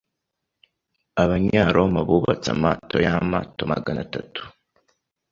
Abanyaroma 1.23 1.99
bubatse 2.07 2.47
amato 2.55 2.95
yamato 3.05 3.61
magana 3.71 3.99
atatu. 4.05 4.41